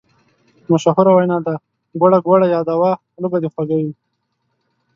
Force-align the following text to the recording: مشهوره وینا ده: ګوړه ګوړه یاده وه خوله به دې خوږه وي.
مشهوره 0.71 1.11
وینا 1.13 1.37
ده: 1.45 1.55
ګوړه 1.99 2.19
ګوړه 2.27 2.47
یاده 2.55 2.75
وه 2.81 2.91
خوله 3.11 3.27
به 3.31 3.37
دې 3.43 3.49
خوږه 3.53 3.77
وي. 3.81 3.93